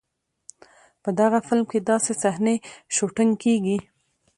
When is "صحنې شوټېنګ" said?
2.23-3.31